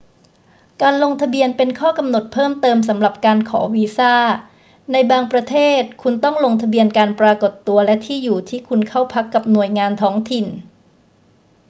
[0.81, 4.13] การลงทะเบียนเป็นข้อกำหนดเพิ่มเติมสำหรับการขอวีซ่า
[4.91, 10.45] ในบางประเทศคุณต้องลงทะเบียนการปรากฏตัวและที่อยู่ที่คุณเข้าพักกับหน่วยงานท้องถิ่น